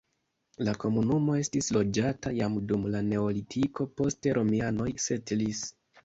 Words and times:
La 0.67 0.71
komunumo 0.83 1.33
estis 1.41 1.67
loĝata 1.75 2.31
jam 2.37 2.55
dum 2.71 2.87
la 2.95 3.01
neolitiko, 3.09 3.87
poste 4.01 4.33
romianoj 4.39 4.89
setlis. 5.05 5.63